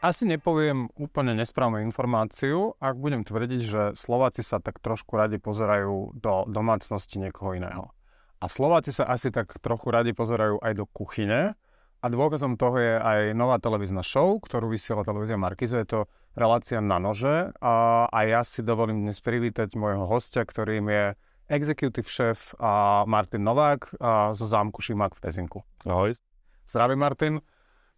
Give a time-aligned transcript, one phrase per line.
[0.00, 6.16] Asi nepoviem úplne nesprávnu informáciu, ak budem tvrdiť, že Slováci sa tak trošku radi pozerajú
[6.16, 7.92] do domácnosti niekoho iného.
[8.40, 11.52] A Slováci sa asi tak trochu radi pozerajú aj do kuchyne.
[12.00, 15.76] A dôkazom toho je aj nová televízna show, ktorú vysiela televízia Markize.
[15.76, 16.00] Je to
[16.38, 17.50] relácia na nože.
[17.58, 21.04] A, a ja si dovolím dnes privítať môjho hostia, ktorým je
[21.50, 25.58] executive šéf a Martin Novák a zo zámku Šimák v Pezinku.
[25.82, 26.14] Ahoj.
[26.70, 27.34] Zdravím Martin.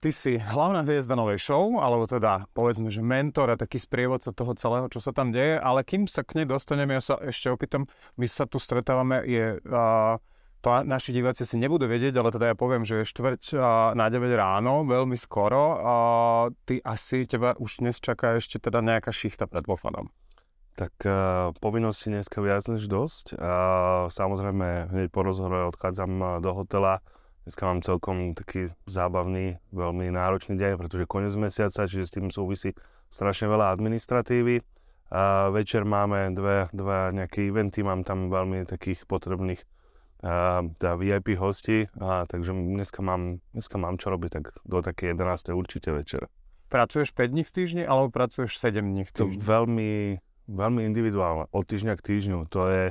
[0.02, 4.50] Ty si hlavná hviezda novej show, alebo teda povedzme, že mentor a taký sprievodca toho
[4.58, 7.86] celého, čo sa tam deje, ale kým sa k nej dostaneme, ja sa ešte opýtam,
[8.18, 10.18] my sa tu stretávame, je, uh,
[10.62, 13.62] to naši diváci si nebudú vedieť, ale teda ja poviem, že je štvrť uh,
[13.98, 15.94] na 9 ráno, veľmi skoro, a
[16.64, 20.14] ty asi, teba už dnes čaká ešte teda nejaká šichta predpokladom.
[20.78, 23.34] Tak uh, povinnosti dneska viac než dosť.
[23.34, 27.02] Uh, samozrejme, hneď po rozhovore odchádzam do hotela,
[27.42, 32.70] Dneska mám celkom taký zábavný, veľmi náročný deň, pretože koniec mesiaca, čiže s tým súvisí
[33.10, 34.62] strašne veľa administratívy.
[35.10, 39.58] A večer máme dve, dva nejaké eventy, mám tam veľmi takých potrebných
[40.78, 45.50] teda VIP hostí, a, takže dneska mám, dneska mám čo robiť, tak do také 11.
[45.50, 46.30] určite večer.
[46.70, 49.42] Pracuješ 5 dní v týždni, alebo pracuješ 7 dní v týždni?
[49.42, 52.38] To veľmi, veľmi individuálne, od týždňa k týždňu.
[52.54, 52.84] To je,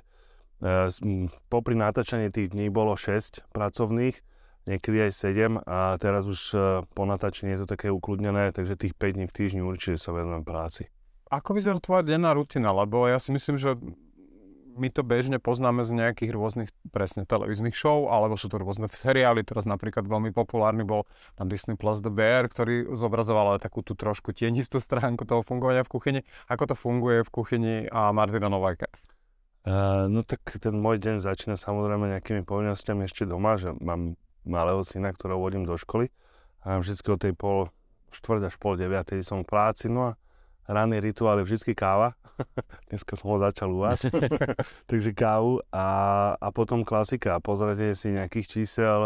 [0.59, 1.11] e,
[1.47, 4.19] popri natáčaní tých dní bolo 6 pracovných,
[4.67, 8.93] niekedy aj 7 a teraz už e, po natáčení je to také ukludnené, takže tých
[8.93, 10.91] 5 dní v týždni určite sa venujem práci.
[11.31, 12.75] Ako vyzerá tvoja denná rutina?
[12.75, 13.79] Lebo ja si myslím, že
[14.77, 19.43] my to bežne poznáme z nejakých rôznych presne televíznych show, alebo sú to rôzne seriály.
[19.43, 23.97] Teraz napríklad veľmi populárny bol na Disney Plus The Bear, ktorý zobrazoval aj takú tú
[23.97, 26.21] trošku tienistú stránku toho fungovania v kuchyni.
[26.47, 28.87] Ako to funguje v kuchyni a Martina Novajka?
[29.61, 34.81] Uh, no tak ten môj deň začína samozrejme nejakými povinnosťami ešte doma, že mám malého
[34.81, 36.09] syna, ktorého vodím do školy.
[36.65, 37.69] A vždy o tej pol,
[38.09, 40.17] štvrť až pol deviatej som v práci, no a
[40.71, 42.15] ranný rituál je vždy káva.
[42.89, 44.07] Dneska som ho začal u vás.
[44.89, 45.87] Takže kávu a,
[46.39, 47.43] a potom klasika.
[47.43, 48.99] Pozrite si nejakých čísel,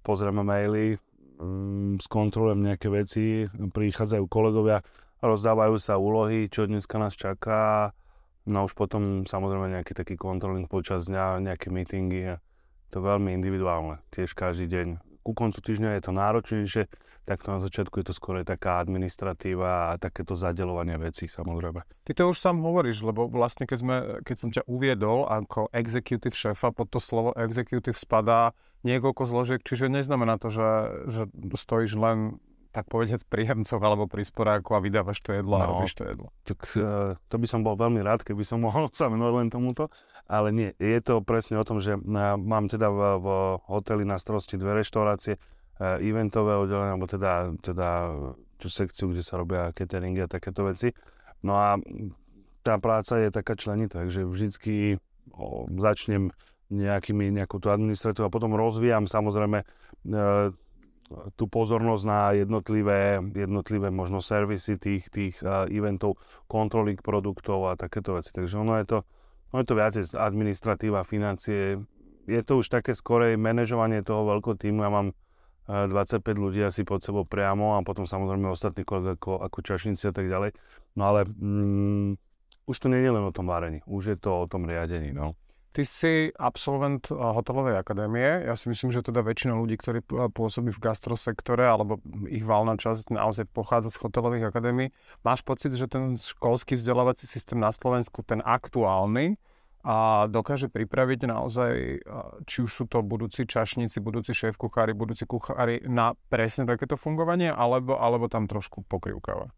[0.00, 0.96] pozrieme maily,
[1.38, 4.80] um, skontrolujem nejaké veci, prichádzajú kolegovia,
[5.20, 7.92] rozdávajú sa úlohy, čo dneska nás čaká.
[8.48, 12.40] No už potom samozrejme nejaký taký kontroling počas dňa, nejaké meetingy
[12.88, 15.07] to veľmi individuálne, tiež každý deň.
[15.28, 16.82] Ku koncu týždňa je to náročnejšie,
[17.28, 21.84] takto na začiatku je to skôr taká administratíva a takéto zadelovanie vecí samozrejme.
[22.08, 26.32] Ty to už sám hovoríš, lebo vlastne keď, sme, keď som ťa uviedol ako executive
[26.32, 28.56] šéfa, pod to slovo executive spadá
[28.88, 30.70] niekoľko zložiek, čiže neznamená to, že,
[31.12, 31.22] že
[31.60, 35.96] stojíš len tak povedať, príjemcov alebo pri sporáku a vydávaš to jedlo no, a robíš
[35.96, 36.28] to jedlo.
[36.44, 39.88] Tak uh, to by som bol veľmi rád, keby som mohol sa venovať len tomuto,
[40.28, 43.26] ale nie, je to presne o tom, že uh, mám teda v, v
[43.72, 47.88] hoteli na starosti dve reštaurácie, uh, eventové oddelenie, alebo teda, teda
[48.58, 50.92] tú sekciu, kde sa robia cateringy a takéto veci.
[51.46, 51.78] No a
[52.66, 54.98] tá práca je taká členitá, takže vždycky
[55.32, 56.34] o, začnem
[56.68, 60.52] nejakými, nejakú tú administratívu a potom rozvíjam samozrejme uh,
[61.36, 68.16] tú pozornosť na jednotlivé, jednotlivé možno servisy tých, tých uh, eventov, kontroly produktov a takéto
[68.16, 68.30] veci.
[68.32, 68.98] Takže ono je to,
[69.52, 71.80] ono je to viacej administratíva, financie.
[72.28, 74.84] Je to už také skorej manažovanie toho veľkého týmu.
[74.84, 75.16] Ja mám
[75.68, 80.08] uh, 25 ľudí asi pod sebou priamo a potom samozrejme ostatní kolegy ako, ako čašníci
[80.08, 80.52] a tak ďalej.
[80.92, 82.20] No ale mm,
[82.68, 85.16] už to nie je len o tom varení, už je to o tom riadení.
[85.16, 85.32] No.
[85.68, 88.48] Ty si absolvent eh, hotelovej akadémie.
[88.48, 90.00] Ja si myslím, že teda väčšina ľudí, ktorí
[90.32, 94.90] pôsobí v gastrosektore, alebo ich valná časť naozaj pochádza z hotelových akadémií.
[95.22, 99.36] Máš pocit, že ten školský vzdelávací systém na Slovensku, ten aktuálny,
[99.86, 102.00] a dokáže pripraviť naozaj, eh,
[102.44, 107.48] či už sú to budúci čašníci, budúci šéf kuchári, budúci kuchári na presne takéto fungovanie,
[107.48, 109.54] alebo, alebo tam trošku pokrivkáva?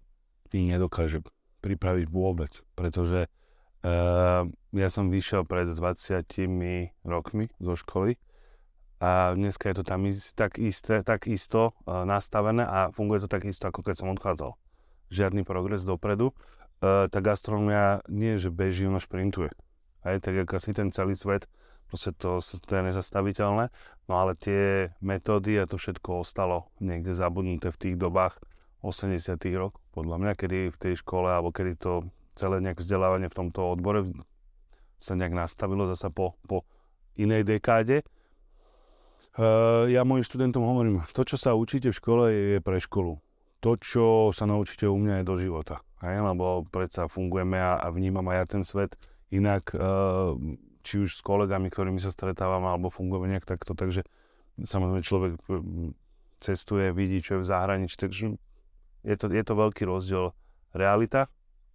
[0.53, 1.25] Ty nedokáže
[1.65, 3.29] pripraviť vôbec, pretože
[3.85, 4.45] uh,
[4.75, 6.25] ja som vyšiel pred 20
[7.05, 8.17] rokmi zo školy
[9.01, 10.05] a dneska je to tam
[10.37, 14.53] tak, isté, tak isto uh, nastavené a funguje to tak isto, ako keď som odchádzal.
[15.09, 16.37] Žiadny progres dopredu.
[16.85, 19.49] Uh, tá gastronomia nie, že beží, ona šprintuje.
[20.05, 21.49] Aj tak ako asi ten celý svet,
[21.89, 23.73] proste to, to je nezastaviteľné.
[24.09, 28.37] No ale tie metódy a to všetko ostalo niekde zabudnuté v tých dobách
[28.85, 32.05] 80 rokov, podľa mňa, kedy v tej škole, alebo kedy to
[32.41, 34.09] celé nejak vzdelávanie v tomto odbore
[34.97, 36.65] sa nejak nastavilo zasa po, po
[37.21, 38.01] inej dekáde.
[39.37, 43.21] Uh, ja mojim študentom hovorím, to, čo sa učíte v škole, je, pre školu.
[43.61, 45.85] to, čo sa naučíte u mňa, je do života.
[46.01, 46.25] Hej?
[46.25, 48.97] Lebo predsa fungujeme a, a vnímam aj ja ten svet
[49.29, 50.35] inak, uh,
[50.81, 53.77] či už s kolegami, ktorými sa stretávam, alebo fungujeme nejak takto.
[53.77, 54.03] Takže
[54.65, 55.33] samozrejme človek
[56.41, 58.35] cestuje, vidí, čo je v zahraničí, takže
[59.05, 60.33] je to, je to veľký rozdiel
[60.73, 61.29] realita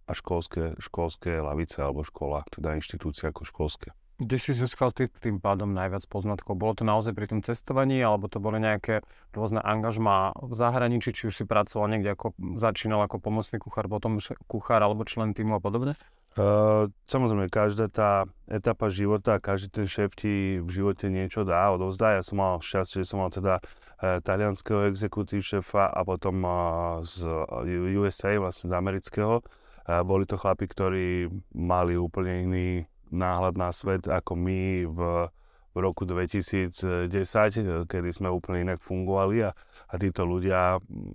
[0.06, 3.90] a školské, školské lavice alebo škola, teda inštitúcia ako školské.
[4.16, 6.56] Kde si získal ty tým pádom najviac poznatkov?
[6.56, 9.04] Bolo to naozaj pri tom testovaní, alebo to boli nejaké
[9.36, 14.16] rôzne angažmá v zahraničí, či už si pracoval niekde ako, začínal ako pomocný kuchár, potom
[14.48, 15.92] kuchár alebo člen týmu a podobne?
[16.36, 22.16] Uh, samozrejme, každá tá etapa života, každý ten šéf ti v živote niečo dá, odovzdá.
[22.16, 26.54] Ja som mal šťastie, že som mal teda uh, talianského exekutív šéfa a potom uh,
[27.04, 27.24] z
[28.00, 29.44] USA, vlastne z amerického.
[29.86, 32.68] Boli to chlapi, ktorí mali úplne iný
[33.14, 34.98] náhľad na svet ako my v,
[35.72, 37.06] v roku 2010,
[37.86, 39.54] kedy sme úplne inak fungovali a,
[39.86, 41.14] a títo ľudia mm,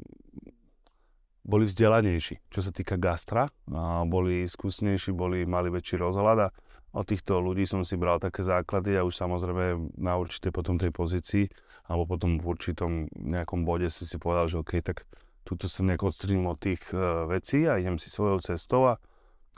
[1.44, 6.50] boli vzdelanejší, čo sa týka gastra, a boli skúsnejší, boli, mali väčší rozhľad a
[6.91, 10.91] od týchto ľudí som si bral také základy a už samozrejme na určitej potom tej
[10.91, 11.47] pozícii
[11.88, 15.07] alebo potom v určitom nejakom bode si si povedal, že OK, tak
[15.41, 19.01] túto sa nejak odstrím od tých uh, vecí a idem si svojou cestou a,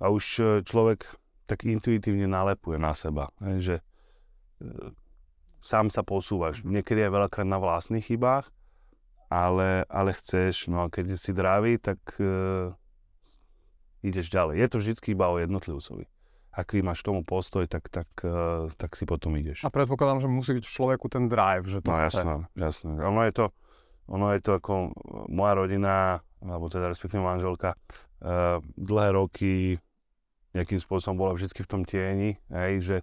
[0.02, 1.06] a už e, človek
[1.46, 3.30] tak intuitívne nalepuje na seba.
[3.40, 3.84] Že e,
[5.60, 6.64] sám sa posúvaš.
[6.64, 8.50] Niekedy aj veľakrát na vlastných chybách,
[9.32, 12.74] ale, ale chceš, no a keď si dravý, tak e,
[14.04, 14.56] ideš ďalej.
[14.60, 16.06] Je to vždy iba o jednotlivcovi.
[16.54, 19.66] Ak máš tomu postoj, tak, tak, e, tak si potom ideš.
[19.66, 22.22] A predpokladám, že musí byť v človeku ten drive, že to no, chce.
[22.22, 22.94] jasné, jasné.
[23.02, 23.46] Ono je to,
[24.06, 24.74] ono je to ako
[25.30, 27.76] moja rodina, alebo teda respektíve manželka,
[28.20, 29.54] e, dlhé roky
[30.54, 32.98] nejakým spôsobom bola vždy v tom tieni, hej, že,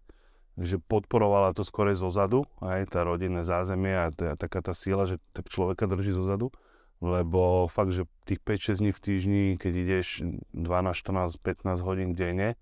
[0.55, 5.05] že podporovala to skore zo zadu, aj tá rodinné zázemie a tá, taká tá síla,
[5.11, 6.55] že tak človeka drží zo zadu,
[7.03, 10.07] lebo fakt, že tých 5-6 dní v týždni, keď ideš
[10.55, 12.55] 12, 14, 15 hodín denne,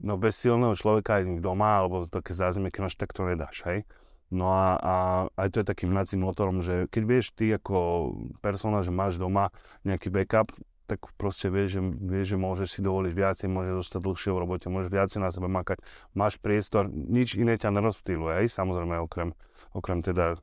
[0.00, 3.84] no bez silného človeka aj doma, alebo také zázemie, keď máš, tak to nedáš, hej.
[4.30, 4.94] No a, a
[5.38, 8.10] aj to je takým hnacím motorom, že keď vieš ty ako
[8.42, 9.54] persona, že máš doma
[9.86, 10.50] nejaký backup,
[10.86, 14.66] tak proste vieš, že, vieš, že môžeš si dovoliť viacej, môžeš zostať dlhšie v robote,
[14.70, 15.82] môžeš viacej na sebe makať,
[16.14, 19.34] máš priestor, nič iné ťa nerozptýluje, aj samozrejme okrem,
[19.74, 20.38] okrem teda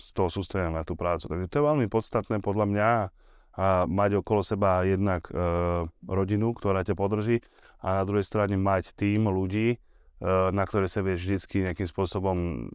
[0.00, 1.28] z toho sústredenia na tú prácu.
[1.28, 2.90] Takže to je veľmi podstatné podľa mňa
[3.54, 5.34] a mať okolo seba jednak e,
[6.10, 7.38] rodinu, ktorá ťa podrží
[7.78, 9.76] a na druhej strane mať tým ľudí, e,
[10.50, 12.66] na ktoré sa vieš vždy nejakým spôsobom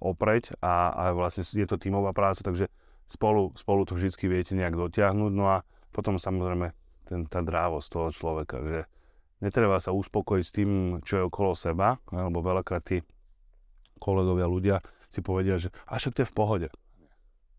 [0.00, 2.72] opreť a, a vlastne je to tímová práca, takže
[3.04, 5.32] spolu, spolu to vždy viete nejak dotiahnuť.
[5.34, 5.56] No a
[5.90, 6.72] potom samozrejme
[7.10, 8.78] ten, tá drávosť toho človeka, že
[9.42, 10.70] netreba sa uspokojiť s tým,
[11.02, 13.02] čo je okolo seba, alebo veľakrát tí
[13.98, 14.76] kolegovia, ľudia
[15.10, 16.68] si povedia, že a však to je v pohode.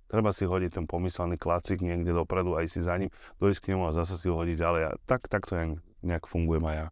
[0.08, 3.88] Treba si hodiť ten pomyselný klacik niekde dopredu a si za ním, dojsť k nemu
[3.88, 4.82] a zase si ho hodiť ďalej.
[4.88, 5.56] A tak, tak to
[6.04, 6.88] nejak fungujem aj ja.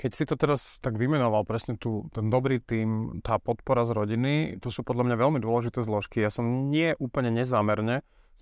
[0.00, 4.34] Keď si to teraz tak vymenoval, presne tu, ten dobrý tým, tá podpora z rodiny,
[4.56, 6.24] to sú podľa mňa veľmi dôležité zložky.
[6.24, 8.00] Ja som nie úplne nezámerne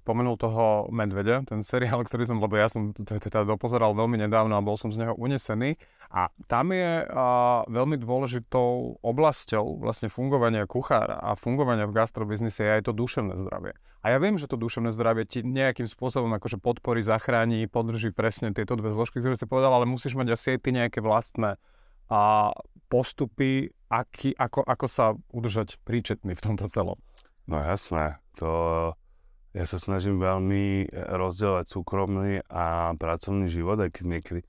[0.08, 4.64] spomenul toho Medvede, ten seriál, ktorý som, lebo ja som teda dopozeral veľmi nedávno a
[4.64, 5.76] bol som z neho unesený.
[6.08, 12.72] A tam je a, veľmi dôležitou oblasťou vlastne fungovania kuchára a fungovania v gastrobiznise je
[12.81, 13.76] aj to duševné zdravie.
[14.00, 18.56] A ja viem, že to duševné zdravie ti nejakým spôsobom akože podporí, zachráni, podrží presne
[18.56, 21.61] tieto dve zložky, ktoré si povedal, ale musíš mať asi aj ty nejaké vlastné
[22.08, 22.56] a,
[22.88, 26.97] postupy, aký, ako, ako sa udržať príčetný v tomto celom.
[27.44, 28.49] No jasné, to
[29.57, 34.43] ja sa snažím veľmi e, rozdielovať súkromný a pracovný život, aj keď niekedy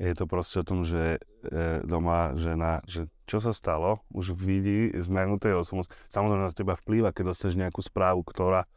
[0.00, 4.88] je to proste o tom, že e, doma žena, že čo sa stalo, už vidí
[4.96, 5.92] zmenu tej osobnosti.
[6.08, 8.68] Samozrejme na teba vplýva, keď dostaneš nejakú správu, ktorá e,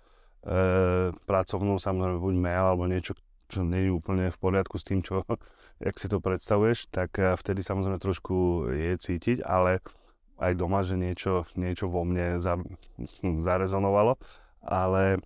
[1.23, 3.15] pracovnú, samozrejme buď mail alebo niečo,
[3.47, 5.23] čo nie je úplne v poriadku s tým, čo,
[5.85, 9.79] jak si to predstavuješ, tak e, vtedy samozrejme trošku je cítiť, ale
[10.43, 12.59] aj doma, že niečo, niečo vo mne za,
[13.47, 14.19] zarezonovalo,
[14.59, 15.23] ale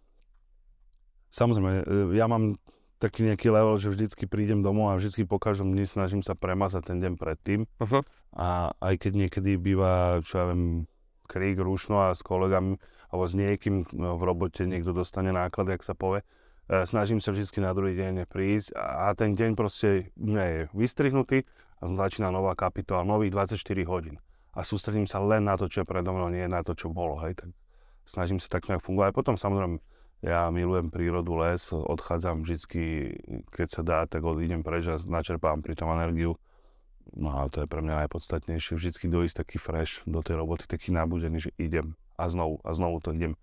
[1.38, 2.58] Samozrejme, e, ja mám
[2.98, 6.90] taký nejaký level, že vždycky prídem domov a vždycky po každom dni snažím sa premazať
[6.90, 7.70] ten deň predtým.
[7.78, 8.02] Uh-huh.
[8.34, 10.90] A aj keď niekedy býva, čo ja viem,
[11.30, 12.82] krík, rušno a s kolegami
[13.14, 16.26] alebo s niekým no, v robote niekto dostane náklad, jak sa povie,
[16.74, 21.46] e, snažím sa vždycky na druhý deň prísť a ten deň proste nie je vystrihnutý
[21.78, 24.18] a začína nová kapitola, nových 24 hodín.
[24.58, 27.22] A sústredím sa len na to, čo je predo mnou, nie na to, čo bolo.
[27.22, 27.38] Hej.
[27.46, 27.54] Tak
[28.10, 29.14] snažím sa tak nejak fungovať.
[29.14, 29.78] Potom samozrejme
[30.26, 32.58] ja milujem prírodu, les, odchádzam vždy,
[33.54, 36.42] keď sa dá, tak odídem preč a načerpám pri tom energiu.
[37.14, 40.92] No a to je pre mňa najpodstatnejšie, vždycky dojsť taký fresh do tej roboty, taký
[40.92, 43.38] nabudený, že idem a znovu a znovu to idem,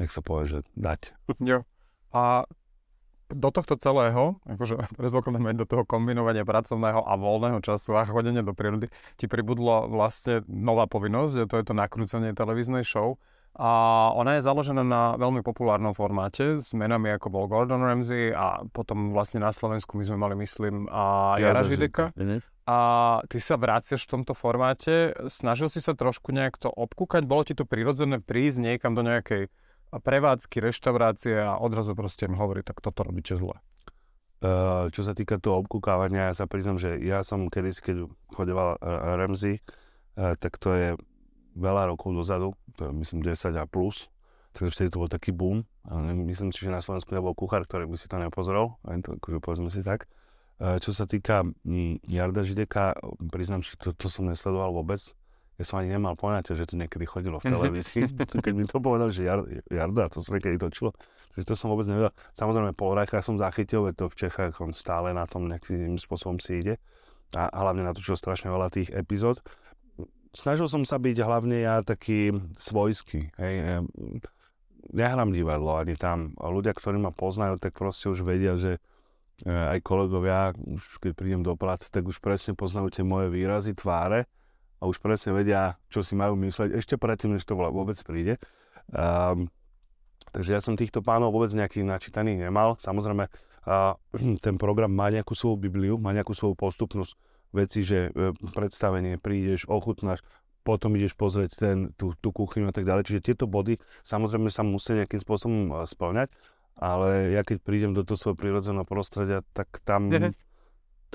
[0.00, 1.12] jak sa povie, že dať.
[1.50, 1.68] Jo.
[2.14, 2.48] A
[3.32, 8.56] do tohto celého, akože predpokladáme do toho kombinovania pracovného a voľného času a chodenia do
[8.56, 8.88] prírody,
[9.20, 13.20] ti pribudla vlastne nová povinnosť, a to je to nakrúcanie televíznej show.
[13.54, 18.66] A ona je založená na veľmi populárnom formáte s menami ako bol Gordon Ramsay a
[18.66, 22.10] potom vlastne na Slovensku my sme mali, myslím, a Jara Žideka.
[22.66, 22.78] A
[23.30, 25.14] ty sa vraciaš v tomto formáte.
[25.30, 27.22] Snažil si sa trošku nejak to obkúkať?
[27.28, 29.46] Bolo ti to prirodzené prísť niekam do nejakej
[29.94, 33.54] prevádzky, reštaurácie a odrazu proste im hovorí, tak toto robíte zle.
[34.42, 37.96] Uh, čo sa týka toho obkúkávania, ja sa priznam, že ja som kedysi, keď
[38.34, 38.82] chodeval
[39.14, 39.62] Ramsey,
[40.18, 40.88] uh, tak to je
[41.54, 44.10] veľa rokov dozadu, to je myslím 10 a plus,
[44.54, 45.66] takže vtedy to bol taký boom.
[45.86, 49.10] Ale myslím si, že na Slovensku nebol kuchár, ktorý by si to nepozrel, aj to,
[49.18, 50.06] akože povedzme si tak.
[50.58, 51.42] Čo sa týka
[52.06, 52.94] Jarda Žideka,
[53.28, 55.02] priznám, že to, to som nesledoval vôbec.
[55.54, 58.10] Ja som ani nemal poňatie, že to niekedy chodilo v televízii.
[58.44, 60.90] Keď mi to povedal, že Jar, Jarda, to sa niekedy točilo,
[61.38, 62.10] že to som vôbec nevedel.
[62.34, 66.42] Samozrejme, po Rajcha som zachytil, veď to v Čechách on stále na tom nejakým spôsobom
[66.42, 66.74] si ide.
[67.34, 69.42] A hlavne natočil strašne veľa tých epizód
[70.34, 73.30] snažil som sa byť hlavne ja taký svojský.
[73.38, 73.86] Hej.
[74.92, 76.36] Nehrám divadlo ani tam.
[76.36, 78.76] Ľudia, ktorí ma poznajú, tak proste už vedia, že
[79.46, 83.72] e, aj kolegovia, už keď prídem do práce, tak už presne poznajú tie moje výrazy,
[83.72, 84.28] tváre
[84.78, 88.36] a už presne vedia, čo si majú mysleť ešte predtým, než to vôbec príde.
[88.92, 89.48] Um,
[90.36, 92.76] takže ja som týchto pánov vôbec nejakých načítaných nemal.
[92.76, 93.96] Samozrejme, uh,
[94.44, 97.16] ten program má nejakú svoju Bibliu, má nejakú svoju postupnosť
[97.54, 100.26] veci, že e, predstavenie, prídeš, ochutnáš,
[100.66, 103.06] potom ideš pozrieť ten, tú, tú kuchyňu a tak ďalej.
[103.06, 106.34] Čiže tieto body samozrejme sa musia nejakým spôsobom e, splňať,
[106.74, 110.10] ale ja keď prídem do toho svojho prírodzeného prostredia, tak tam...
[110.10, 110.34] Mm-hmm.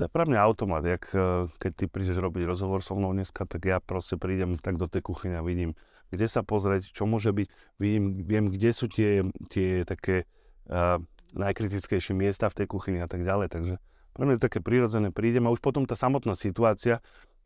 [0.00, 3.44] To je pre mňa automat, jak, e, keď ty prídeš robiť rozhovor so mnou dneska,
[3.44, 5.76] tak ja proste prídem tak do tej kuchyne a vidím,
[6.08, 10.26] kde sa pozrieť, čo môže byť, vidím, viem, kde sú tie, tie také
[10.66, 10.98] uh,
[11.38, 13.74] najkritickejšie miesta v tej kuchyni a tak ďalej, takže
[14.14, 16.98] pre mňa je to také prirodzené, prídem a už potom tá samotná situácia,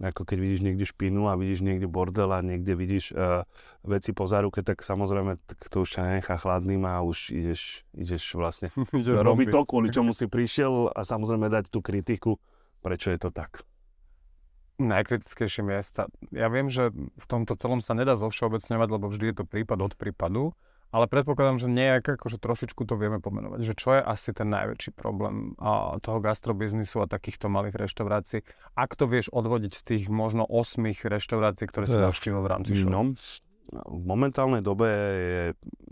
[0.02, 3.46] ako keď vidíš niekde špinu a vidíš niekde bordel a niekde vidíš uh,
[3.86, 8.34] veci po záruke, tak samozrejme tak to už ťa nenechá chladným a už ideš, ideš
[8.34, 8.74] vlastne
[9.30, 12.42] robiť to, kvôli čomu si prišiel a samozrejme dať tú kritiku,
[12.82, 13.62] prečo je to tak.
[14.82, 16.10] Najkritickejšie miesta.
[16.34, 19.94] Ja viem, že v tomto celom sa nedá zovšeobecňovať, lebo vždy je to prípad od
[19.94, 20.50] prípadu.
[20.94, 24.94] Ale predpokladám, že nejak akože trošičku to vieme pomenovať, že čo je asi ten najväčší
[24.94, 28.46] problém a, toho gastrobiznisu a takýchto malých reštaurácií.
[28.78, 32.94] Ak to vieš odvodiť z tých možno 8 reštaurácií, ktoré si navštívil v rámci show.
[32.94, 33.10] No,
[33.74, 34.86] v momentálnej dobe
[35.18, 35.42] je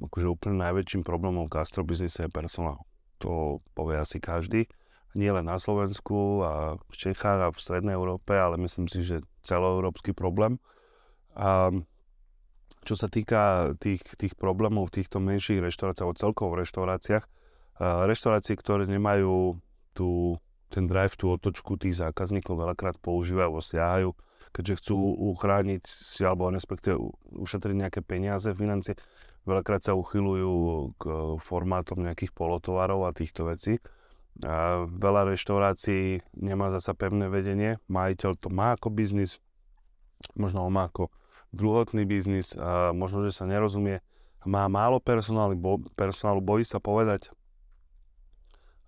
[0.06, 2.86] akože úplne najväčším problémom v gastrobiznise je personál.
[3.26, 4.70] To povie asi každý.
[5.18, 9.26] Nie len na Slovensku a v Čechách a v Strednej Európe, ale myslím si, že
[9.42, 10.62] celoeurópsky problém.
[11.34, 11.74] A
[12.82, 17.24] čo sa týka tých, tých problémov v týchto menších reštauráciách, alebo celkovo v reštauráciách,
[17.82, 19.58] reštaurácie, ktoré nemajú
[19.94, 20.36] tú,
[20.68, 24.10] ten drive, tú otočku tých zákazníkov veľakrát používajú, siahajú,
[24.52, 24.96] keďže chcú
[25.32, 26.98] uchrániť si, alebo respektíve
[27.32, 28.98] ušetriť nejaké peniaze, financie,
[29.48, 30.52] veľakrát sa uchylujú
[30.98, 31.02] k
[31.40, 33.80] formátom nejakých polotovarov a týchto vecí.
[34.48, 39.36] A veľa reštaurácií nemá zasa pevné vedenie, majiteľ to má ako biznis,
[40.32, 41.12] možno ho má ako
[41.52, 44.00] druhotný biznis, a možno, že sa nerozumie,
[44.48, 47.30] má málo personálu, bo, personálu bojí sa povedať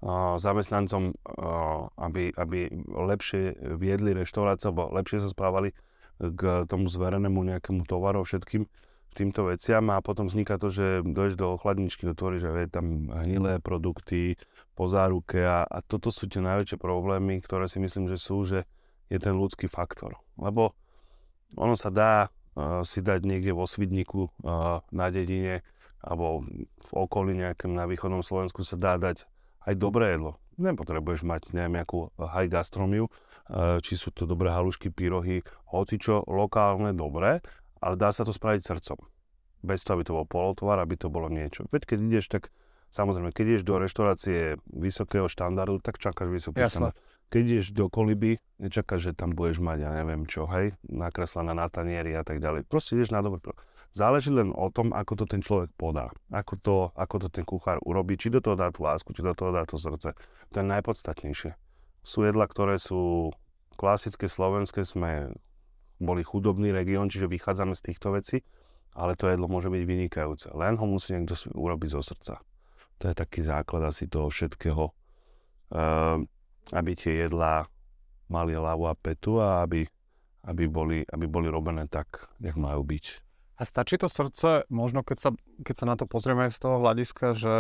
[0.02, 5.76] a, zamestnancom, a, aby, aby lepšie viedli reštauráciu, alebo lepšie sa správali
[6.18, 8.66] k tomu zverenému nejakému tovaru, všetkým
[9.14, 13.62] týmto veciam a potom vzniká to, že dojdeš do chladničky, dotvoríš že je tam hnilé
[13.62, 14.35] produkty,
[14.75, 18.66] po záruke a, a toto sú tie najväčšie problémy, ktoré si myslím, že sú, že
[19.06, 20.18] je ten ľudský faktor.
[20.35, 20.75] Lebo
[21.54, 22.26] ono sa dá
[22.87, 24.31] si dať niekde vo Svidniku
[24.95, 25.67] na dedine
[26.05, 26.45] alebo
[26.79, 29.27] v okolí nejakém na východnom Slovensku sa dá dať
[29.65, 30.37] aj dobré jedlo.
[30.55, 33.11] Nepotrebuješ mať neviem akú high gastromiu,
[33.83, 35.43] či sú to dobré halušky, pyrohy,
[35.73, 37.43] hocičo lokálne dobré,
[37.83, 39.03] ale dá sa to spraviť srdcom.
[39.65, 41.65] Bez toho, aby to bol polotovar, aby to bolo niečo.
[41.73, 42.53] Veď keď ideš, tak
[42.93, 46.93] samozrejme, keď ideš do reštaurácie vysokého štandardu, tak čakáš vysoký Jasne.
[46.93, 46.97] štandard
[47.35, 51.67] keď ideš do koliby, nečakáš, že tam budeš mať, ja neviem čo, hej, nakreslené na
[51.67, 52.62] tanieri a tak ďalej.
[52.71, 53.43] Proste ideš na dobre.
[53.91, 56.14] Záleží len o tom, ako to ten človek podá.
[56.31, 59.35] Ako to, ako to ten kuchár urobí, či do toho dá tú lásku, či do
[59.35, 60.14] toho dá to srdce.
[60.55, 61.59] To je najpodstatnejšie.
[62.07, 63.35] Sú jedla, ktoré sú
[63.75, 65.35] klasické slovenské, sme
[65.99, 68.47] boli chudobný región, čiže vychádzame z týchto vecí,
[68.95, 70.55] ale to jedlo môže byť vynikajúce.
[70.55, 72.38] Len ho musí niekto urobiť zo srdca.
[73.03, 74.95] To je taký základ asi toho všetkého.
[75.75, 76.23] Uh,
[76.73, 77.68] aby tie jedlá
[78.33, 79.85] mali hlavu a petu a aby,
[80.49, 83.04] aby, boli, aby boli robené tak, jak majú byť.
[83.54, 85.30] A stačí to srdce, možno keď sa,
[85.62, 87.54] keď sa na to pozrieme z toho hľadiska, že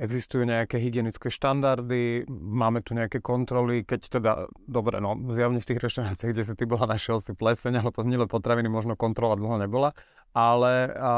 [0.00, 4.32] existujú nejaké hygienické štandardy, máme tu nejaké kontroly, keď teda,
[4.66, 8.26] dobre, no zjavne v tých reštauráciách, kde si ty bola, našiel si pleseň, ale milé
[8.26, 9.94] potraviny možno kontrola dlho nebola,
[10.32, 11.12] ale a,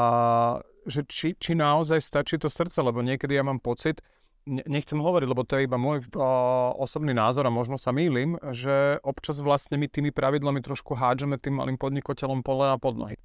[0.85, 4.03] že či, či naozaj stačí to srdce, lebo niekedy ja mám pocit,
[4.45, 9.01] nechcem hovoriť, lebo to je iba môj uh, osobný názor a možno sa mýlim, že
[9.01, 13.17] občas vlastne my tými pravidlami trošku hádžeme tým malým podnikateľom pole na podnohy.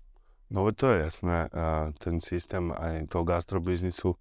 [0.51, 1.47] No to je jasné.
[2.03, 4.19] Ten systém aj toho gastrobiznisu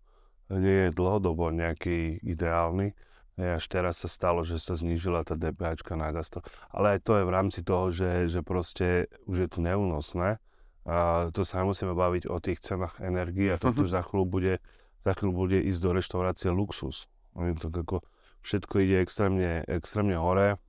[0.54, 2.94] nie je dlhodobo nejaký ideálny.
[3.40, 6.46] Až teraz sa stalo, že sa znížila tá DPH na gastro.
[6.70, 10.38] Ale aj to je v rámci toho, že, že proste už je to neúnosné.
[10.86, 14.54] A to sa nemusíme baviť o tých cenách energie a to tu za chvíľu bude
[15.04, 17.08] za chvíľu bude ísť do reštaurácie luxus.
[18.40, 20.60] Všetko ide extrémne, extrémne hore,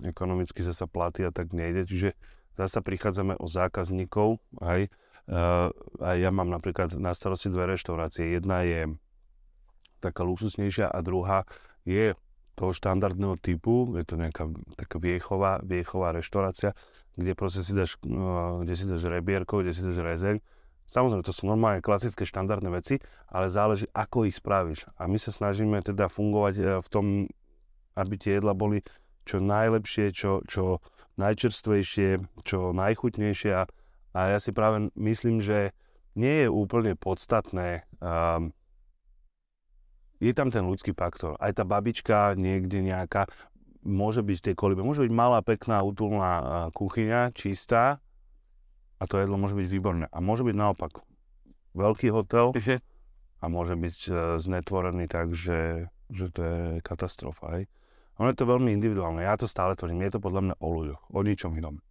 [0.00, 2.16] ekonomicky sa platí a tak nejde, čiže
[2.56, 4.88] zasa prichádzame o zákazníkov, aj,
[5.30, 5.68] uh,
[6.00, 8.32] aj ja mám napríklad na starosti dve reštaurácie.
[8.36, 8.92] Jedna je
[10.02, 11.48] taká luxusnejšia a druhá
[11.86, 12.12] je
[12.52, 14.44] toho štandardného typu, je to nejaká
[14.76, 16.76] taká viechová, viechová reštaurácia,
[17.16, 20.36] kde proste si dáš, uh, kde si dáš rebierko, kde si dáš rezeň
[20.92, 23.00] Samozrejme, to sú normálne klasické štandardné veci,
[23.32, 24.84] ale záleží, ako ich spravíš.
[25.00, 27.06] A my sa snažíme teda fungovať e, v tom,
[27.96, 28.84] aby tie jedla boli
[29.24, 30.84] čo najlepšie, čo, čo
[31.16, 33.50] najčerstvejšie, čo najchutnejšie.
[33.56, 33.64] A,
[34.12, 35.72] a ja si práve myslím, že
[36.12, 38.52] nie je úplne podstatné, um,
[40.20, 41.40] je tam ten ľudský faktor.
[41.40, 43.26] Aj tá babička niekde nejaká,
[43.82, 47.98] môže byť v tej kolibe, môže byť malá, pekná, útulná kuchyňa, čistá,
[49.02, 50.06] a to jedlo môže byť výborné.
[50.14, 51.02] A môže byť naopak
[51.74, 52.54] veľký hotel
[53.42, 57.58] a môže byť uh, znetvorený tak, že, že to je katastrofa.
[57.58, 57.64] Hej.
[58.22, 59.26] Ono je to veľmi individuálne.
[59.26, 60.06] Ja to stále tvrdím.
[60.06, 61.82] Je to podľa mňa o ľuďoch, o ničom inom.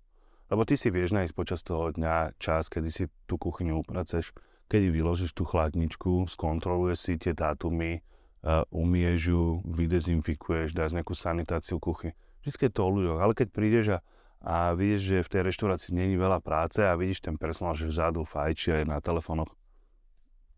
[0.47, 4.31] Lebo ty si vieš nájsť počas toho dňa čas, kedy si tú kuchyňu upraceš,
[4.71, 11.75] kedy vyložíš tú chladničku, skontroluješ si tie dátumy, uh, umieš ju, vydezinfikuješ, dáš nejakú sanitáciu
[11.83, 12.15] kuchy.
[12.47, 13.19] Vždy je to o ľuďoch.
[13.19, 14.03] Ale keď prídeš a
[14.41, 18.25] a vidíš, že v tej reštaurácii není veľa práce a vidíš ten personál, že vzadu
[18.25, 19.53] fajčí aj na telefónoch.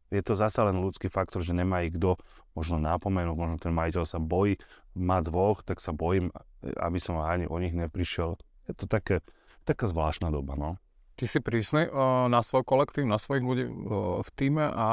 [0.08, 2.16] Je to zasa len ľudský faktor, že nemá ich kto
[2.54, 4.62] možno nápomenúť, možno ten majiteľ sa bojí,
[4.94, 6.30] má dvoch, tak sa bojím,
[6.62, 8.38] aby som ani o nich neprišiel.
[8.70, 9.26] Je to také,
[9.66, 10.78] taká zvláštna doba, no.
[11.14, 14.86] Ty si prísny uh, na svoj kolektív, na svojich ľudí uh, v týme a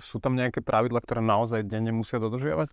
[0.00, 2.72] sú tam nejaké pravidla, ktoré naozaj denne musia dodržiavať?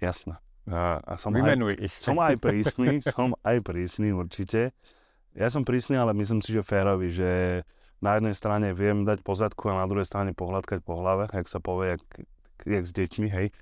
[0.00, 0.36] Jasné.
[0.68, 1.92] Uh, a som Vymenuj aj, ich.
[1.96, 4.72] Som aj prísny, som aj prísny určite.
[5.32, 7.62] Ja som prísny, ale myslím si, že férový, že
[8.04, 11.62] na jednej strane viem dať pozadku a na druhej strane pohľadkať po hlave, jak sa
[11.62, 12.02] povie, jak,
[12.66, 13.46] jak s deťmi, hej.
[13.48, 13.52] E,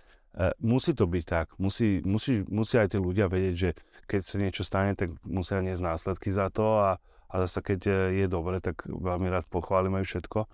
[0.59, 1.47] musí to byť tak.
[1.61, 3.71] Musí, musí, musí aj tí ľudia vedieť, že
[4.11, 6.99] keď sa niečo stane, tak musia niesť následky za to a,
[7.31, 7.81] a zase keď
[8.11, 10.51] je dobre, tak veľmi rád pochválim aj všetko.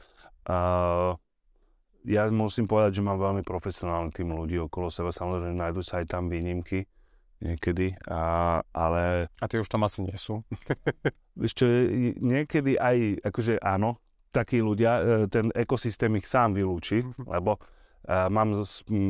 [0.53, 0.59] A,
[2.07, 5.11] ja musím povedať, že mám veľmi profesionálny tým ľudí okolo seba.
[5.11, 6.87] Samozrejme, nájdú sa aj tam výnimky,
[7.41, 9.29] niekedy, a, ale...
[9.41, 10.41] A tie už tam asi nie sú.
[11.57, 11.67] Čo,
[12.21, 14.01] niekedy aj, akože áno,
[14.33, 17.25] takí ľudia, e, ten ekosystém ich sám vylúči, mhm.
[17.25, 18.53] lebo uh, mám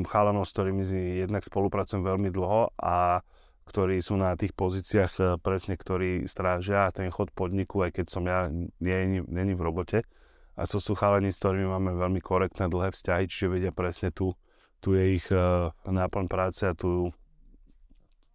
[0.06, 0.82] chalanov, s ktorými
[1.26, 3.22] jednak spolupracujem veľmi dlho a
[3.66, 8.22] ktorí sú na tých pozíciách e, presne, ktorí strážia ten chod podniku, aj keď som
[8.22, 8.46] ja
[8.78, 10.06] není v robote.
[10.54, 14.38] A so sú chalani, s ktorými máme veľmi korektné dlhé vzťahy, čiže vedia presne tu,
[14.78, 15.26] tu je ich
[15.82, 17.10] náplň práce a tu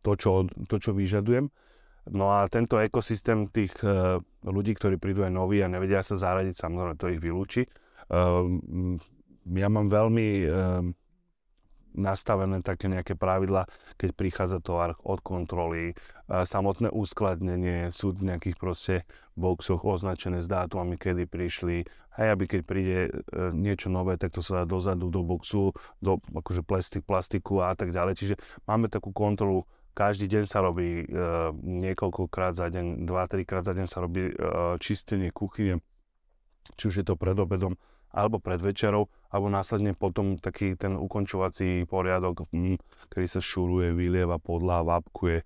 [0.02, 0.32] to, čo,
[0.68, 1.50] to, čo vyžadujem.
[2.10, 6.58] No a tento ekosystém tých uh, ľudí, ktorí prídu aj noví a nevedia sa zaradiť,
[6.58, 7.70] samozrejme to ich vylúči.
[8.10, 8.98] Uh,
[9.54, 10.82] ja mám veľmi uh,
[11.94, 13.68] nastavené také nejaké pravidla,
[14.00, 15.94] keď prichádza tovar od kontroly,
[16.28, 18.96] samotné uskladnenie, sú v nejakých proste
[19.36, 21.84] boxoch označené s dátumami, kedy prišli,
[22.20, 23.12] aj aby keď príde e,
[23.56, 25.72] niečo nové, tak to sa dá dozadu do boxu,
[26.04, 28.20] do akože plastik, plastiku a tak ďalej.
[28.20, 28.36] Čiže
[28.68, 31.06] máme takú kontrolu každý deň sa robí, e,
[31.60, 34.34] niekoľkokrát za deň, dva, trikrát za deň sa robí e,
[34.80, 35.84] čistenie kuchyne,
[36.80, 37.76] či už je to pred obedom,
[38.12, 42.80] alebo pred večerou, alebo následne potom taký ten ukončovací poriadok, mm,
[43.12, 45.44] kedy sa šuruje, vylieva podľa, vápkuje.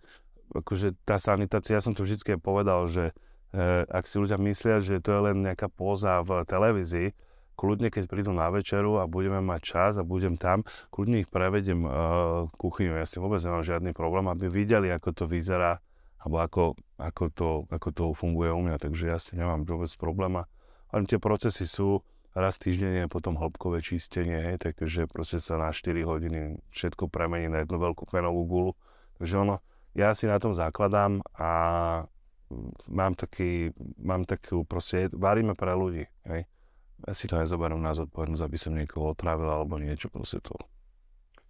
[0.53, 3.13] Akože tá sanitácia, ja som to vždy povedal, že
[3.53, 7.13] e, ak si ľudia myslia, že to je len nejaká póza v televízii,
[7.55, 11.87] kľudne keď prídu na večeru a budeme mať čas a budem tam, kľudne ich prevedem
[11.87, 12.99] uh, kuchyňu.
[12.99, 15.79] Ja si vôbec nemám žiadny problém, aby videli, ako to vyzerá,
[16.19, 16.63] alebo ako,
[16.99, 20.43] ako, to, ako to funguje u mňa, takže ja si nemám vôbec problém.
[20.91, 22.03] Ale tie procesy sú,
[22.35, 27.63] raz týždenne potom hĺbkové čistenie, hej, takže proste sa na 4 hodiny všetko premení na
[27.63, 28.71] jednu veľkú fenovú gulu.
[29.15, 29.63] Takže ono,
[29.95, 31.51] ja si na tom zakladám a
[32.91, 36.43] mám taký, mám takú proste, varíme pre ľudí, hej
[37.05, 40.57] ja si to nezoberiem na zodpovednosť, aby som niekoho otrávil alebo niečo, proste to.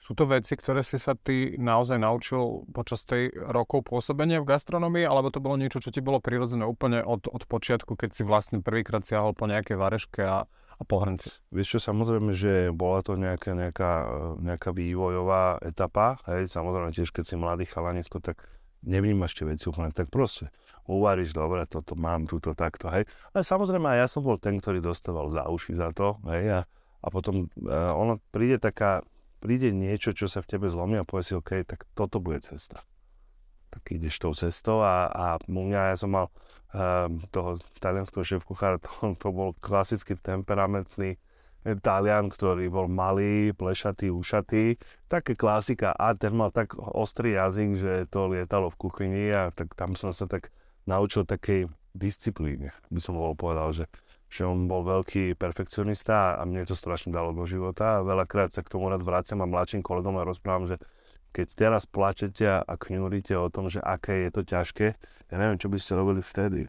[0.05, 5.01] Sú to veci, ktoré si sa ty naozaj naučil počas tej rokov pôsobenia v gastronomii,
[5.01, 8.61] alebo to bolo niečo, čo ti bolo prirodzené úplne od, od počiatku, keď si vlastne
[8.61, 11.41] prvýkrát siahol po nejakej vareške a, a po hrnci?
[11.49, 13.91] Vieš čo, samozrejme, že bola to nejaká, nejaká,
[14.45, 18.45] nejaká vývojová etapa, hej, samozrejme tiež keď si mladý chalanisko, tak
[18.83, 20.51] nevnímaš tie veci úplne tak proste.
[20.85, 23.09] Uvaríš, dobre, toto mám, túto, takto, hej.
[23.33, 26.69] Ale samozrejme aj ja som bol ten, ktorý dostával za uši za to, hej, a,
[27.01, 29.01] a potom uh, ono príde taká,
[29.41, 32.85] príde niečo, čo sa v tebe zlomí a povie si, OK, tak toto bude cesta.
[33.73, 36.29] Tak ideš tou cestou a, a u mňa ja som mal
[36.71, 41.17] uh, toho talianského šéf-kuchára, to, to bol klasicky temperamentný
[41.65, 44.77] Talian, ktorý bol malý, plešatý, ušatý.
[45.09, 45.97] Také klasika.
[45.97, 50.13] A ten mal tak ostrý jazyk, že to lietalo v kuchyni a tak tam som
[50.13, 50.53] sa tak
[50.85, 51.65] naučil takej
[51.97, 52.69] disciplíne.
[52.93, 53.85] By som bol povedal, že
[54.35, 58.01] že on bol veľký perfekcionista a mne to strašne dalo do života.
[58.01, 60.75] A veľakrát sa k tomu rád vraciam a mladším kolegom a rozprávam, že
[61.31, 64.87] keď teraz plačete a kňúrite o tom, že aké je to ťažké,
[65.31, 66.67] ja neviem, čo by ste robili vtedy.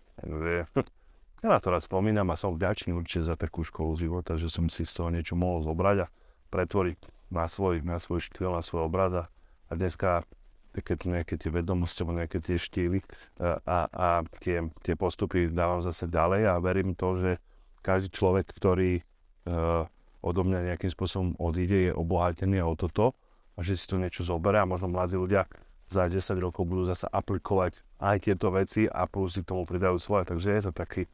[1.49, 4.83] Na to raz spomínam a som vďačný určite za takú školu života, že som si
[4.83, 6.13] z toho niečo mohol zobrať a
[6.51, 6.99] pretvoriť
[7.31, 9.27] na svoj, na svoj štýl, na svoj obrad.
[9.67, 10.23] A dneska
[10.77, 13.01] také nejaké tie vedomosti alebo nejaké tie štýly
[13.41, 14.09] a, a, a
[14.45, 17.31] tie, tie postupy dávam zase ďalej a verím to, že
[17.81, 19.89] každý človek, ktorý uh,
[20.21, 23.17] odo mňa nejakým spôsobom odíde, je obohatený o toto
[23.57, 25.49] a že si to niečo zoberie a možno mladí ľudia
[25.87, 29.97] za 10 rokov budú zase aplikovať aj tieto veci a plus si k tomu pridajú
[30.03, 30.29] svoje.
[30.29, 31.07] Takže je to taký,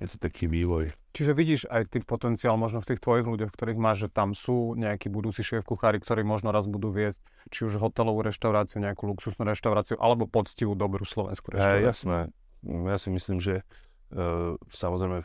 [0.00, 0.96] je to taký vývoj.
[1.12, 4.72] Čiže vidíš aj ty potenciál možno v tých tvojich ľuďoch, ktorých máš, že tam sú
[4.80, 7.20] nejakí budúci šéf kuchári, ktorí možno raz budú viesť
[7.52, 11.84] či už hotelovú reštauráciu, nejakú luxusnú reštauráciu, alebo poctivú dobrú slovenskú reštauráciu.
[11.84, 12.18] Hey, jasné.
[12.64, 13.60] Ja si myslím, že
[14.16, 15.20] uh, samozrejme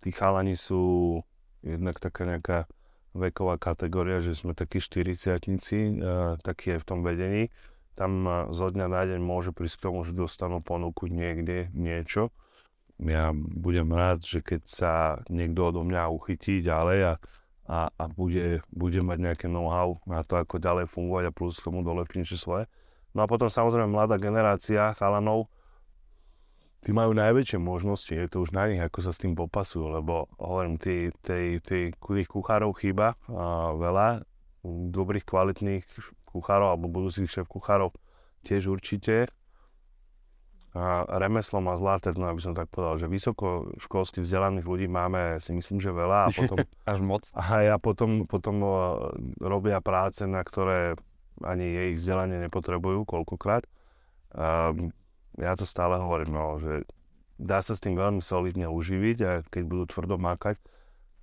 [0.00, 1.20] tí chalani sú
[1.60, 2.58] jednak taká nejaká
[3.12, 7.52] veková kategória, že sme takí 40 uh, takí je v tom vedení.
[7.92, 12.32] Tam uh, zo dňa na deň môže prísť k tomu, že dostanú ponuku niekde niečo.
[12.98, 14.92] Ja budem rád, že keď sa
[15.30, 17.12] niekto odo mňa uchytí ďalej a,
[17.70, 21.86] a, a bude, bude mať nejaké know-how na to, ako ďalej fungovať a plus tomu
[21.86, 22.66] dolepí niečo svoje.
[23.14, 25.46] No a potom samozrejme mladá generácia chalanov,
[26.82, 30.26] tí majú najväčšie možnosti, je to už na nich, ako sa s tým popasujú, lebo
[30.38, 34.26] hovorím, tých kuchárov chýba a veľa,
[34.90, 35.86] dobrých, kvalitných
[36.26, 37.94] kuchárov alebo budúcich šéf kuchárov
[38.42, 39.30] tiež určite.
[40.76, 45.56] A remeslo má zlaté no aby som tak povedal, že vysokoškolských vzdelaných ľudí máme, si
[45.56, 46.56] myslím, že veľa a potom...
[46.90, 47.24] Až moc.
[47.32, 48.60] A ja potom, potom
[49.40, 50.92] robia práce, na ktoré
[51.40, 53.64] ani jej vzdelanie nepotrebujú koľkokrát.
[54.36, 54.92] Um,
[55.40, 56.84] ja to stále hovorím, no, že
[57.38, 60.58] dá sa s tým veľmi solidne uživiť a keď budú tvrdo mákať,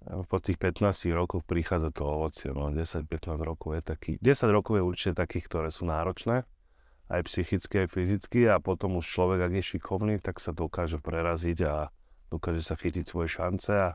[0.05, 4.84] po tých 15 rokoch prichádza to ovocie, no 10-15 rokov je taký, 10 rokov je
[4.86, 6.45] určite takých, ktoré sú náročné,
[7.09, 11.59] aj psychicky, aj fyzicky a potom už človek, ak je šikovný, tak sa dokáže preraziť
[11.65, 11.93] a
[12.33, 13.89] dokáže sa chytiť svoje šance a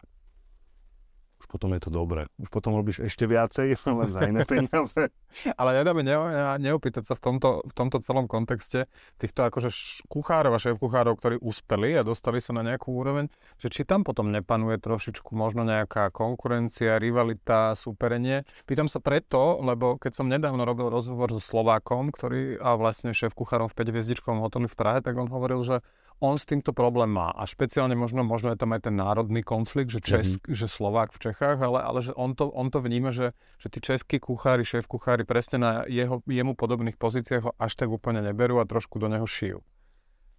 [1.41, 2.29] už potom je to dobré.
[2.37, 5.09] Už potom robíš ešte viacej, len za iné peniaze.
[5.57, 9.73] Ale nedá mi neopýtať sa v tomto, v tomto celom kontexte týchto akože
[10.13, 14.29] kuchárov a šéf-kuchárov, ktorí uspeli a dostali sa na nejakú úroveň, že či tam potom
[14.29, 18.45] nepanuje trošičku možno nejaká konkurencia, rivalita, súperenie.
[18.69, 23.73] Pýtam sa preto, lebo keď som nedávno robil rozhovor so Slovákom, ktorý a vlastne šéf-kuchárom
[23.73, 25.81] v 5 hviezdičkovom hoteli v Prahe, tak on hovoril, že
[26.21, 27.33] on s týmto problém má.
[27.33, 30.53] A špeciálne možno, možno je tam aj ten národný konflikt, že, Česk, mm-hmm.
[30.53, 33.81] že Slovák v Čechách, ale, ale že on to, on to vníma, že, že tí
[33.81, 38.61] českí kuchári, šéf kuchári presne na jeho, jemu podobných pozíciách ho až tak úplne neberú
[38.61, 39.65] a trošku do neho šijú.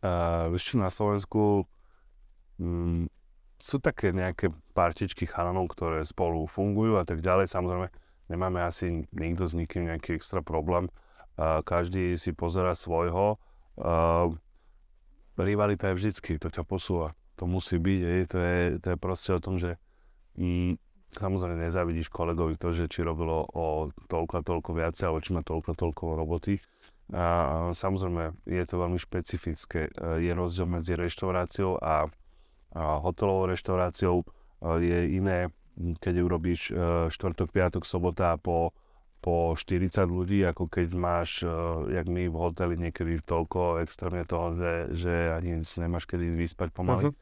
[0.01, 1.65] Uh, vieš čo, na Slovensku
[2.61, 3.09] mm,
[3.57, 7.49] sú také nejaké partičky chalanov, ktoré spolu fungujú a tak ďalej.
[7.49, 7.89] Samozrejme,
[8.29, 10.89] nemáme asi nikto s nikým nejaký extra problém.
[11.37, 13.41] Uh, každý si pozera svojho.
[13.77, 14.37] Uh,
[15.43, 17.13] rivalita je vždycky, to ťa posúva.
[17.39, 19.81] To musí byť, je, to, je, to je proste o tom, že
[20.37, 20.77] mm,
[21.11, 25.41] samozrejme nezavidíš kolegovi to, že či robilo o toľko a toľko viacej, alebo či má
[25.41, 26.55] toľko a toľko roboty.
[27.11, 27.25] A
[27.75, 29.91] samozrejme je to veľmi špecifické.
[29.91, 32.07] E, je rozdiel medzi reštauráciou a,
[32.71, 34.23] a hotelovou reštauráciou.
[34.23, 34.25] E,
[34.79, 35.51] je iné,
[35.99, 36.73] keď urobíš e,
[37.11, 38.71] štvrtok, piatok, sobota po
[39.21, 44.57] po 40 ľudí, ako keď máš, uh, jak my v hoteli niekedy toľko extrémne toho,
[44.57, 47.13] že, že ani si nemáš kedy vyspať pomaly.
[47.13, 47.17] Uh-huh.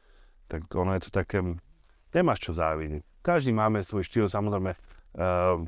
[0.48, 1.44] Tak ono je to také,
[2.16, 3.04] nemáš čo závidieť.
[3.20, 5.60] Každý máme svoj štýl, samozrejme, uh,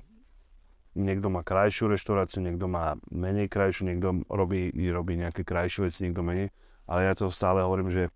[0.97, 6.25] niekto má krajšiu reštauráciu, niekto má menej krajšiu, niekto robí, robí nejaké krajšie veci, niekto
[6.25, 6.49] menej.
[6.88, 8.09] Ale ja to stále hovorím, že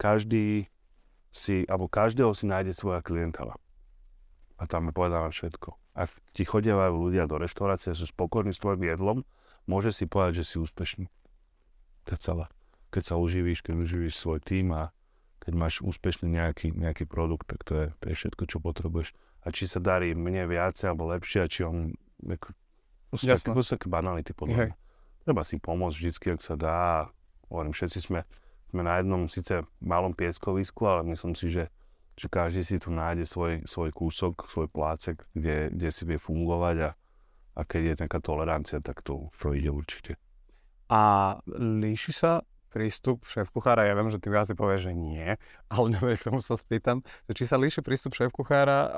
[0.00, 0.72] každý
[1.32, 3.56] si, alebo každého si nájde svoja klientela.
[4.58, 5.76] A tam je povedané všetko.
[5.98, 9.26] Ak ti chodievajú ľudia do reštaurácie a sú spokojní s tvojim jedlom,
[9.66, 11.10] môže si povedať, že si úspešný.
[12.06, 12.46] To je celé.
[12.94, 14.94] Keď sa uživíš, keď uživíš svoj tým a
[15.42, 19.10] keď máš úspešný nejaký, nejaký produkt, tak to je, to je všetko, čo potrebuješ.
[19.42, 21.98] A či sa darí mne viacej alebo lepšie, a či on...
[22.22, 22.54] Ako,
[23.18, 24.74] také, to sú také banality podľa mňa.
[25.26, 27.10] Treba si pomôcť vždycky, ak sa dá.
[27.50, 28.22] Hovorím, všetci sme,
[28.70, 31.72] sme na jednom síce malom pieskovisku, ale myslím si, že
[32.18, 36.76] že každý si tu nájde svoj, svoj kúsok, svoj plácek, kde, kde si vie fungovať
[36.82, 36.90] a,
[37.54, 40.18] a keď je taká tolerancia, tak to, ide určite.
[40.90, 45.24] A líši sa prístup šéf kuchára, ja viem, že ty viac povieš, že nie,
[45.72, 47.00] ale neviem, k tomu sa spýtam,
[47.30, 48.92] že či sa líši prístup šéf kuchára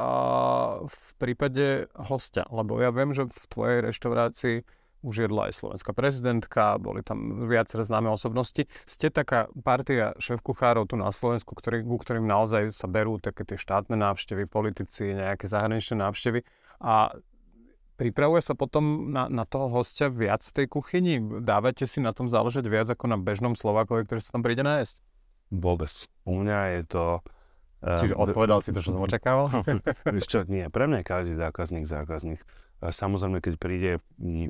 [0.88, 4.56] v prípade hostia, lebo ja viem, že v tvojej reštaurácii
[5.00, 8.68] už jedla aj slovenská prezidentka, boli tam viaceré známe osobnosti.
[8.84, 13.56] Ste taká partia šéf-kuchárov tu na Slovensku, ktorý, ku ktorým naozaj sa berú také tie
[13.56, 16.44] štátne návštevy, politici, nejaké zahraničné návštevy
[16.84, 17.12] a
[18.00, 21.20] pripravuje sa potom na, na toho hostia viac v tej kuchyni?
[21.44, 24.96] Dávate si na tom záležať viac ako na bežnom Slovákovi, ktorý sa tam príde nájsť?
[25.52, 25.92] Vôbec.
[26.24, 27.04] U mňa je to...
[27.80, 29.48] Čiže uh, odpovedal si to, čo som očakával?
[30.14, 30.68] Vieš čo, nie.
[30.68, 32.40] Pre mňa je každý zákazník zákazník.
[32.80, 33.92] Samozrejme, keď príde,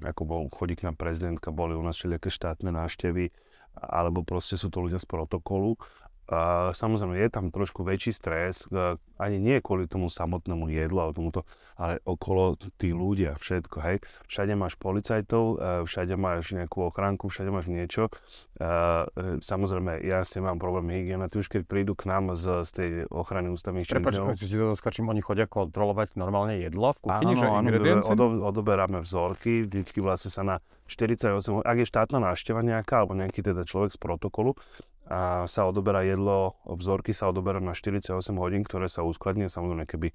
[0.06, 3.34] ako bol, chodí k nám prezidentka, boli u nás všelijaké štátne návštevy,
[3.74, 5.74] alebo proste sú to ľudia z protokolu
[6.30, 11.10] Uh, samozrejme, je tam trošku väčší stres, uh, ani nie kvôli tomu samotnému jedlu, ale,
[11.10, 11.42] tomuto,
[11.74, 13.98] ale okolo tí ľudia, všetko, hej.
[14.30, 18.14] Všade máš policajtov, uh, všade máš nejakú ochránku, všade máš niečo.
[18.62, 19.10] Uh,
[19.42, 21.26] samozrejme, ja s tým mám problém hygiena.
[21.26, 24.30] Ty už keď prídu k nám z, z tej ochrany ústavných činiteľov...
[24.30, 28.26] Prepač, či to doskačím, oni chodia kontrolovať normálne jedlo v kuchyni, áno, že áno, odo,
[28.46, 33.66] odoberáme vzorky, vždycky vlastne sa na 48, ak je štátna návšteva nejaká, alebo nejaký teda
[33.66, 34.54] človek z protokolu,
[35.50, 39.50] sa odoberá jedlo, vzorky sa odoberá na 48 hodín, ktoré sa uskladnia.
[39.50, 40.14] Samozrejme, keby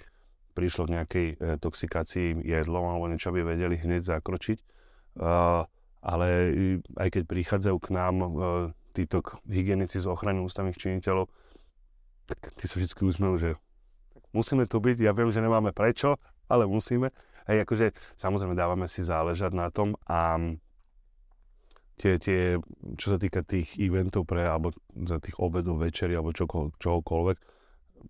[0.55, 4.58] prišlo k nejakej e, toxikácii jedlom alebo niečo, by vedeli hneď zakročiť.
[5.15, 5.63] Uh,
[6.03, 6.27] ale
[6.99, 8.29] aj keď prichádzajú k nám uh,
[8.91, 11.31] títo hygienici z ochrany ústavných činiteľov,
[12.27, 13.49] tak tí sa vždy usmejú, že
[14.36, 16.19] musíme tu byť, ja viem, že nemáme prečo,
[16.51, 17.15] ale musíme.
[17.47, 20.36] Hej, akože samozrejme dávame si záležať na tom a
[21.95, 22.60] tie, tie,
[22.99, 27.38] čo sa týka tých eventov pre, alebo za tých obedov, večeri, alebo čoko, čohokoľvek,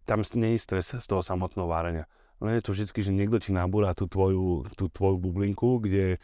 [0.04, 2.06] tam nie je stres z toho samotného várenia.
[2.44, 6.20] No je to vždy, že niekto ti nabúra tú tvoju, tú tvoju bublinku, kde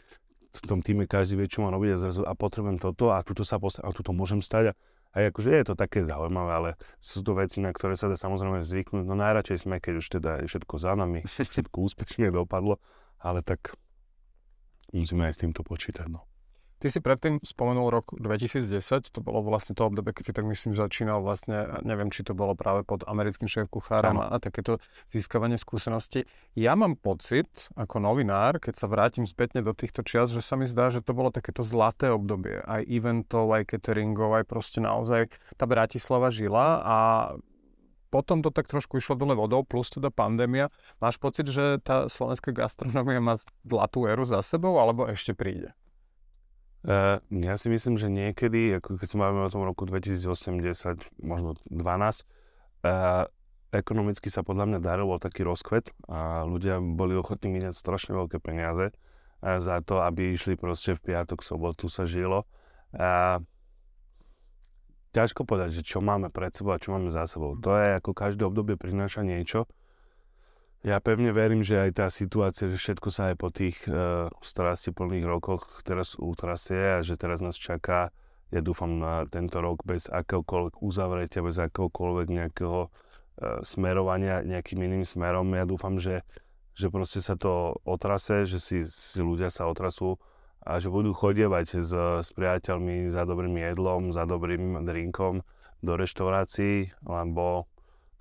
[0.52, 3.48] v tom týme každý vie, čo má robiť a zrazu a potrebujem toto a tuto
[3.48, 4.76] sa postaviť a tuto môžem stať.
[5.16, 6.70] A, a akože je to také zaujímavé, ale
[7.00, 9.08] sú to veci, na ktoré sa dá samozrejme zvyknúť.
[9.08, 11.24] No najradšej sme, keď už teda je všetko za nami,
[11.56, 12.84] všetko úspešne dopadlo,
[13.24, 13.80] ale tak
[14.92, 16.12] musíme aj s týmto počítať.
[16.12, 16.31] No.
[16.82, 20.74] Ty si predtým spomenul rok 2010, to bolo vlastne to obdobie, keď si tak myslím
[20.74, 24.82] začínal vlastne, neviem, či to bolo práve pod americkým šéf-kuchárom a, a takéto
[25.14, 26.26] získavanie skúsenosti.
[26.58, 30.66] Ja mám pocit, ako novinár, keď sa vrátim spätne do týchto čias, že sa mi
[30.66, 32.66] zdá, že to bolo takéto zlaté obdobie.
[32.66, 35.30] Aj eventov, aj cateringov, aj proste naozaj
[35.62, 36.98] tá Bratislava žila a
[38.10, 40.74] potom to tak trošku išlo dole vodou, plus teda pandémia.
[40.98, 45.78] Máš pocit, že tá slovenská gastronomia má zlatú éru za sebou, alebo ešte príde?
[46.82, 51.54] Uh, ja si myslím, že niekedy, ako keď sa máme o tom roku 2080, možno
[51.70, 53.30] 12, uh,
[53.70, 58.90] ekonomicky sa podľa mňa darilo taký rozkvet a ľudia boli ochotní miniať strašne veľké peniaze
[58.90, 62.50] uh, za to, aby išli proste v piatok, sobotu sa žilo.
[62.98, 63.38] Uh,
[65.14, 67.54] ťažko povedať, že čo máme pred sebou a čo máme za sebou.
[67.62, 69.70] To je ako každé obdobie prináša niečo.
[70.82, 74.34] Ja pevne verím, že aj tá situácia, že všetko sa aj po tých uh,
[74.98, 78.10] plných rokoch teraz utrasie a že teraz nás čaká,
[78.50, 85.06] ja dúfam na tento rok bez akéhokoľvek uzavretia, bez akéhokoľvek nejakého uh, smerovania nejakým iným
[85.06, 85.54] smerom.
[85.54, 86.26] Ja dúfam, že,
[86.74, 90.18] že proste sa to otrase, že si, si ľudia sa otrasú
[90.66, 91.94] a že budú chodievať s,
[92.26, 95.46] s priateľmi za dobrým jedlom, za dobrým drinkom
[95.86, 97.70] do reštaurácií, lebo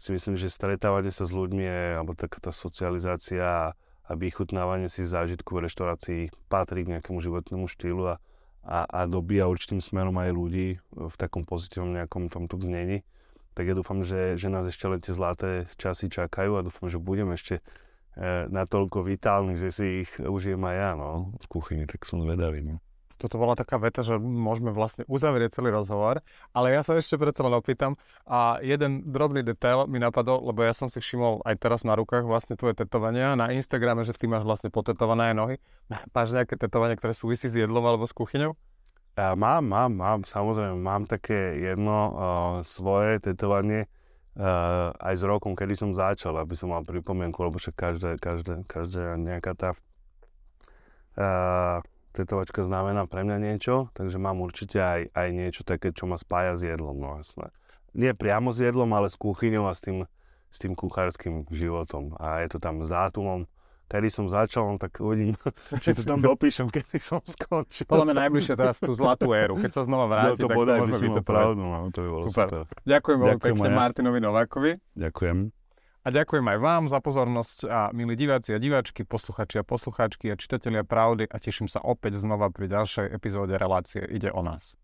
[0.01, 1.61] si myslím, že stretávanie sa s ľuďmi
[2.01, 8.09] alebo taká tá socializácia a vychutnávanie si zážitku v reštaurácii patrí k nejakému životnému štýlu
[8.09, 8.15] a,
[8.65, 13.05] a, a dobíja určitým smerom aj ľudí v takom pozitívnom nejakom tomto znení.
[13.53, 16.97] Tak ja dúfam, že, že nás ešte len tie zlaté časy čakajú a dúfam, že
[16.97, 22.09] budem ešte e, natoľko vitálny, že si ich užijem aj ja no, v kuchyni, tak
[22.09, 22.65] som zvedavý.
[22.65, 22.81] No
[23.21, 26.25] toto bola taká veta, že môžeme vlastne uzavrieť celý rozhovor,
[26.57, 30.73] ale ja sa ešte predsa len opýtam a jeden drobný detail mi napadol, lebo ja
[30.73, 34.49] som si všimol aj teraz na rukách vlastne tvoje tetovania na Instagrame, že ty máš
[34.49, 35.61] vlastne potetované nohy.
[36.17, 38.57] Máš nejaké tetovanie, ktoré súvisí s jedlom alebo s kuchyňou?
[39.19, 42.13] Ja mám, mám, mám, samozrejme, mám také jedno uh,
[42.63, 43.91] svoje tetovanie,
[44.39, 48.65] uh, aj s rokom, kedy som začal, aby som mal pripomienku, lebo však každé, každé,
[48.71, 49.71] každá nejaká tá
[51.19, 56.19] uh, tetovačka znamená pre mňa niečo, takže mám určite aj, aj niečo také, čo ma
[56.19, 57.55] spája s jedlom, no jasné.
[57.95, 60.07] Nie priamo s jedlom, ale s kuchyňou a s tým,
[60.51, 62.15] s tým kuchárským životom.
[62.23, 63.51] A je to tam s dátumom,
[63.91, 65.35] kedy som začal, no tak uvidím,
[65.83, 67.91] či to tam dopíšem, kedy som skončil.
[67.91, 69.59] Podľa mňa najbližšie teraz tú zlatú éru.
[69.59, 71.27] Keď sa znova vráti, no, to tak to by môžeme vytetovať.
[71.27, 72.47] pravdu, no, to by bolo super.
[72.47, 72.63] Super.
[72.87, 73.69] Ďakujem veľmi pekne.
[73.75, 74.71] Martinovi Novákovi.
[74.95, 75.60] Ďakujem.
[76.01, 80.41] A ďakujem aj vám za pozornosť a milí diváci a diváčky, posluchači a poslucháčky a
[80.41, 84.81] čitatelia pravdy a teším sa opäť znova pri ďalšej epizóde relácie Ide o nás.